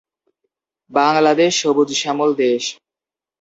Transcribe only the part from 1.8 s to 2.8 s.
শ্যামল দেশ।